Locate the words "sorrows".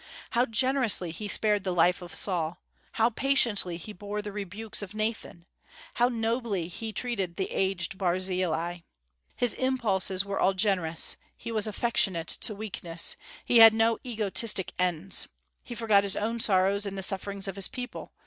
16.39-16.87